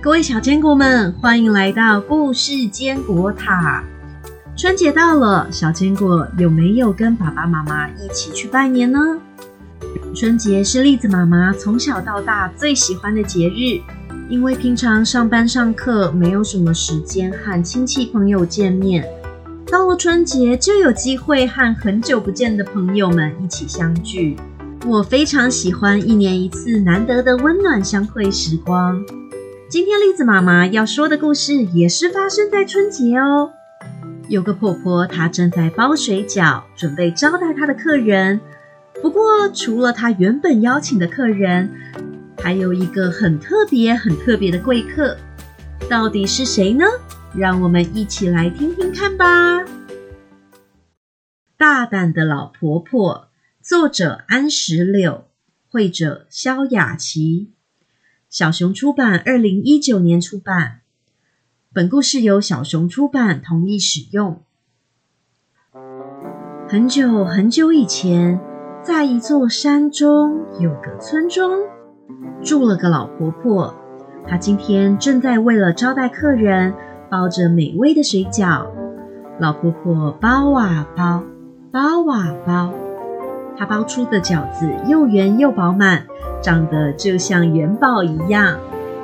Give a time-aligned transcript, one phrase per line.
[0.00, 3.82] 各位小坚果们，欢迎来到故事坚果塔。
[4.56, 9.00] 春节到了，小坚果有没有跟爸爸妈妈一起去拜年呢？
[10.14, 13.80] 春节是栗子妈妈从小到大最喜欢的节日，
[14.30, 19.04] 因为平常上班上课没有什么时间和亲戚朋友见面，
[19.66, 24.36] 到了春节就有机会和很久不见的朋友们一起相聚。
[24.86, 29.04] 我非常喜欢一年一次难得的温暖相会时光。
[29.70, 33.52] 今天栗子妈妈要说的故事也是发生在春节哦。
[34.30, 38.40] 有个婆婆，她正在包水饺，准备招待她的客人。
[39.02, 41.70] 不过，除了她原本邀请的客人，
[42.38, 45.14] 还有一个很特别、很特别的贵客，
[45.86, 46.86] 到底是谁呢？
[47.36, 49.62] 让我们一起来听听看吧。
[51.58, 53.28] 大胆的老婆婆，
[53.62, 55.26] 作者安石榴，
[55.68, 57.52] 绘者萧雅琪，
[58.30, 60.80] 小熊出版，二零一九年出版。
[61.72, 64.42] 本故事由小熊出版同意使用。
[66.68, 68.38] 很久很久以前，
[68.82, 71.58] 在一座山中有个村庄，
[72.42, 73.74] 住了个老婆婆。
[74.26, 76.74] 她今天正在为了招待客人，
[77.10, 78.66] 包着美味的水饺。
[79.40, 81.24] 老婆婆包啊包，
[81.72, 82.74] 包啊包，
[83.56, 86.06] 她包出的饺子又圆又饱满，
[86.42, 88.58] 长得就像元宝一样。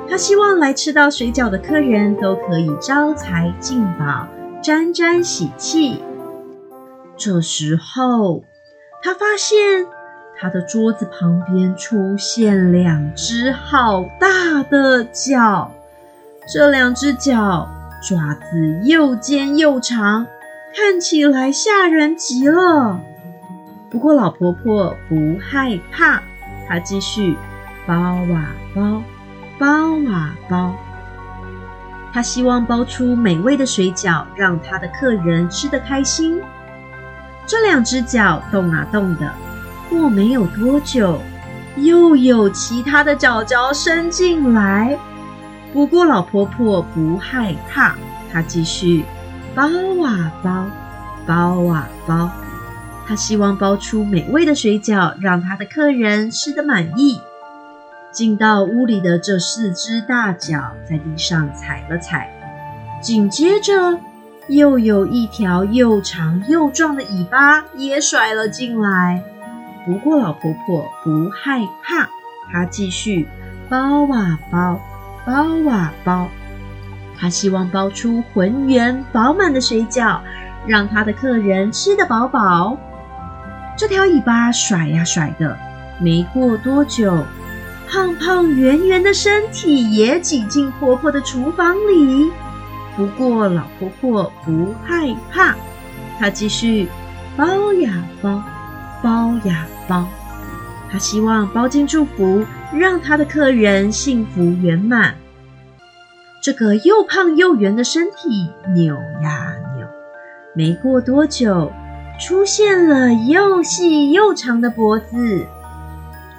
[0.09, 4.27] 他希望来吃到水饺的客人都可以招财进宝、
[4.61, 6.03] 沾沾喜气。
[7.17, 8.43] 这时候，
[9.01, 9.87] 他发现
[10.39, 15.71] 他的桌子旁边出现两只好大的脚，
[16.53, 17.67] 这两只脚
[18.03, 20.27] 爪子又尖又长，
[20.75, 22.99] 看起来吓人极了。
[23.89, 26.21] 不过老婆婆不害怕，
[26.67, 27.35] 她继续
[27.85, 29.01] 包啊包。
[29.57, 29.67] 包
[30.11, 30.75] 啊包，
[32.11, 36.41] 他希望包出美味的水饺，让他的客人吃得开心。
[37.45, 39.31] 这两只脚动啊动的，
[39.89, 41.21] 过没有多久，
[41.77, 44.99] 又有其他的脚脚伸进来。
[45.71, 47.95] 不过老婆婆不害怕，
[48.33, 49.05] 她继续
[49.55, 49.63] 包
[50.05, 50.65] 啊包，
[51.25, 52.29] 包啊包。
[53.07, 57.19] 她希望包出美味的水饺，让她的客人吃得满意。
[58.11, 62.31] 进到屋里的这四只大脚在地上踩了踩，
[63.01, 63.99] 紧接着
[64.47, 69.21] 又有一条又长又壮的尾巴也甩了进来。
[69.85, 72.09] 不过老婆婆不害怕，
[72.51, 73.27] 她继续
[73.69, 74.79] 包啊包，
[75.25, 75.33] 包
[75.69, 76.29] 啊包。
[77.19, 80.19] 她希望包出浑圆饱满的水饺，
[80.65, 82.77] 让她的客人吃得饱饱。
[83.77, 85.57] 这条尾巴甩呀甩的，
[85.99, 87.25] 没过多久。
[87.87, 92.31] 胖胖圆圆的身体也挤进婆婆的厨房里，
[92.95, 95.55] 不过老婆婆不害怕，
[96.17, 96.87] 她继续
[97.37, 98.41] 包呀包，
[99.03, 100.07] 包呀包。
[100.91, 102.43] 她希望包进祝福，
[102.73, 105.15] 让她的客人幸福圆满。
[106.41, 109.87] 这个又胖又圆的身体扭呀扭，
[110.55, 111.71] 没过多久，
[112.19, 115.45] 出现了又细又长的脖子。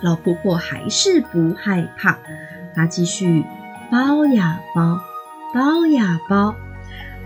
[0.00, 2.18] 老婆婆还是不害怕，
[2.74, 3.44] 她继续
[3.90, 5.00] 包呀包，
[5.54, 6.54] 包呀包。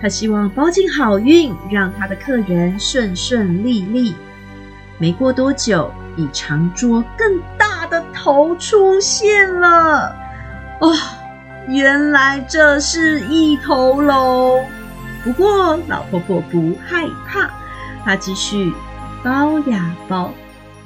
[0.00, 4.15] 她希望包进好运，让她的客人顺顺利利。
[4.99, 10.15] 没过多久，比长桌更大的头出现了。
[10.81, 10.94] 哦，
[11.69, 14.65] 原来这是一头龙。
[15.22, 17.50] 不过老婆婆不害怕，
[18.05, 18.72] 她继续
[19.22, 20.33] 包呀包。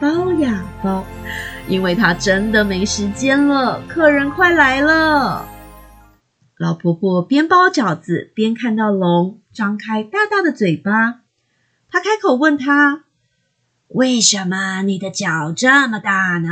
[0.00, 1.04] 包呀包，
[1.68, 5.48] 因为她真的没时间了，客人快来了。
[6.58, 11.20] 老婆婆边包饺子边看到龙张开大大的嘴巴，
[11.88, 13.04] 她开口问他
[13.88, 16.50] ：“为什么你的脚这么大呢？”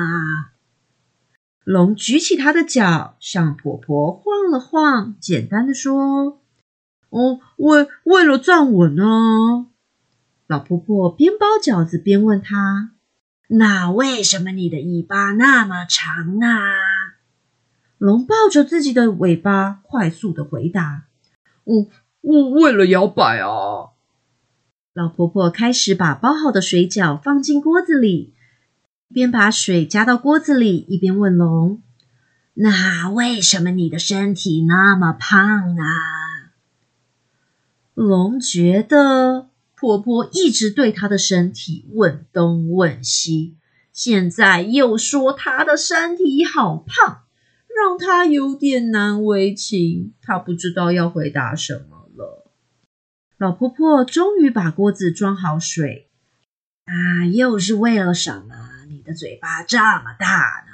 [1.65, 6.41] 龙举起他的脚向婆婆晃了晃，简单的说
[7.11, 9.67] ：“哦，为为了站稳呢。”
[10.47, 12.91] 老婆婆边包饺子边问他。
[13.49, 16.47] 那为什么你的尾巴那么长呢？
[17.99, 21.05] 龙抱着自己的尾巴，快速的回答
[21.65, 21.87] ：“我
[22.23, 23.93] 我为了摇摆啊。”
[24.95, 28.35] 老婆婆开始把包好的水饺放进锅子里，
[29.13, 31.83] 边把水加到锅子里，一边问龙
[32.55, 35.83] ：“那为什么你的身体那么胖呢？”
[37.95, 39.52] 龙觉得。
[39.83, 43.57] 婆婆一直对她的身体问东问西，
[43.93, 47.25] 现在又说她的身体好胖，
[47.77, 50.15] 让她有点难为情。
[50.23, 52.49] 她不知道要回答什么了。
[53.37, 56.09] 老婆婆终于把锅子装好水。
[56.85, 58.55] 啊，又是为了什么？
[58.89, 60.73] 你的嘴巴这么大呢？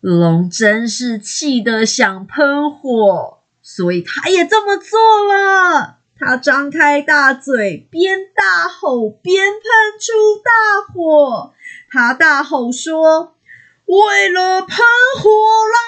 [0.00, 5.98] 龙真是气得想喷火，所以他也这么做了。
[6.18, 9.60] 他张开大嘴，边大吼边喷
[10.00, 10.50] 出大
[10.90, 11.52] 火。
[11.90, 13.34] 他大吼说
[13.84, 14.78] ：“为了喷
[15.20, 15.28] 火
[15.74, 15.78] 啦！”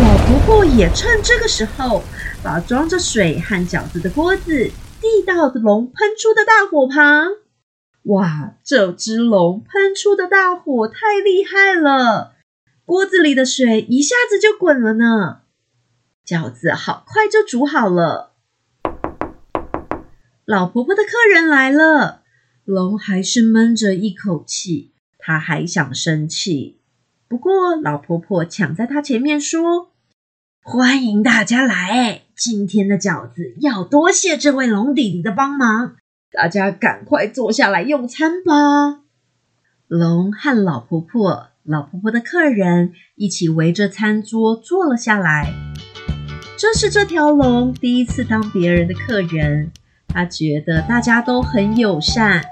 [0.00, 2.02] 老婆婆也趁这个时候，
[2.42, 4.70] 把装着水和饺子的锅子
[5.02, 7.32] 递到龙喷出的大火旁。
[8.04, 12.32] 哇，这只龙喷出的大火太厉害了，
[12.86, 15.41] 锅子里的水一下子就滚了呢。
[16.26, 18.32] 饺子好快就煮好了。
[20.44, 22.22] 老婆婆的客人来了，
[22.64, 26.80] 龙还是闷着一口气，他还想生气。
[27.28, 29.92] 不过老婆婆抢在他前面说
[30.62, 35.96] ：“欢迎大家来，今天的饺子要多谢这位龙弟弟的帮忙，
[36.30, 39.00] 大家赶快坐下来用餐吧。”
[39.88, 45.71] 龙和老婆婆、老婆婆的客人一起围着餐桌坐了下来。
[46.56, 49.70] 这是这条龙第一次当别人的客人，
[50.08, 52.42] 他觉得大家都很友善。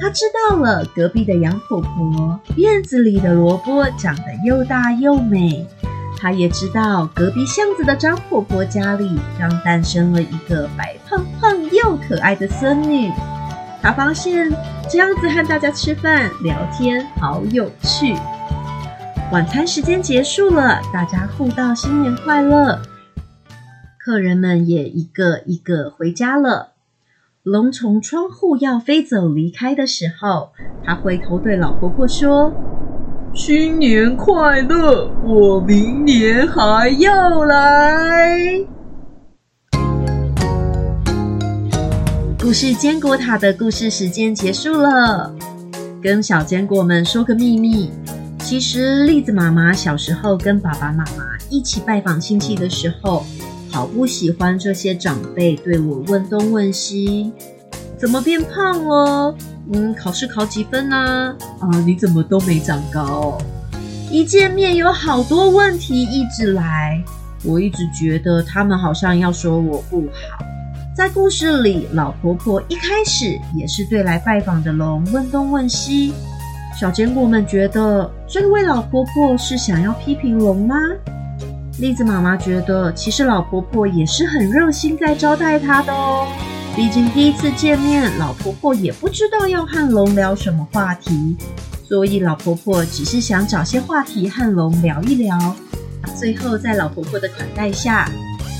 [0.00, 5.66] 他知道了隔壁的杨婆婆院子里的萝卜长得又大又美，
[6.18, 13.10] 他也知道隔壁巷子的张婆婆家里刚诞生了一个白胖胖又可爱的孙女。
[13.82, 14.50] 他发现
[14.90, 18.14] 这样子和大家吃饭聊天好有趣。
[19.32, 22.80] 晚餐时间结束了，大家互道新年快乐。
[24.02, 26.72] 客人们也一个一个回家了。
[27.42, 30.52] 龙从窗户要飞走离开的时候，
[30.82, 32.50] 他回头对老婆婆说
[33.36, 38.64] ：“新年快乐，我明年还要来。”
[42.40, 45.30] 故事坚果塔的故事时间结束了。
[46.02, 47.90] 跟小坚果们说个秘密，
[48.38, 53.26] 其实栗子妈妈小时候跟爸爸妈妈一起拜访亲戚的时候。
[53.70, 57.32] 好不喜欢这些长辈对我问东问西，
[57.96, 59.34] 怎么变胖了？
[59.72, 61.34] 嗯，考试考几分呢？
[61.60, 63.38] 啊，你怎么都没长高？
[64.10, 67.00] 一见面有好多问题一直来，
[67.44, 70.44] 我一直觉得他们好像要说我不好。
[70.96, 76.12] 在故事里，老婆婆一开始也是对来拜访的龙问东问西。
[76.78, 80.74] 小坚果们觉得这位老婆婆是想要批评龙吗？
[81.80, 86.26] 栗子妈妈觉得，其实老婆婆也是很热心在招待她的哦。
[86.76, 91.38] 毕竟第一次见面，老婆婆也不知道要和龙聊什么话题，
[91.88, 95.56] 所以老婆婆只是想找些话题和龙聊一聊。
[96.18, 98.06] 最后在老婆婆的款待下，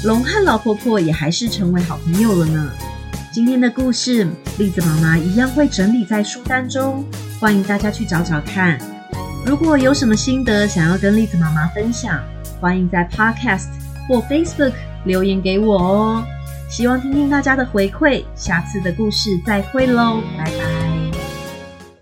[0.03, 2.71] 龙和老婆婆也还是成为好朋友了呢。
[3.31, 4.27] 今天的故事，
[4.57, 7.05] 栗子妈妈一样会整理在书单中，
[7.39, 8.79] 欢迎大家去找找看。
[9.45, 12.19] 如果有什么心得想要跟栗子妈妈分享，
[12.61, 13.69] 欢迎在 Podcast
[14.09, 14.73] 或 Facebook
[15.05, 16.25] 留言给我哦，
[16.69, 18.23] 希望听听大家的回馈。
[18.35, 20.60] 下次的故事再会喽，拜拜。